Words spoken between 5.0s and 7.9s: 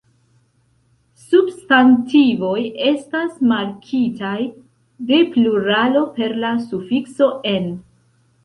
de pluralo per la sufikso "-en".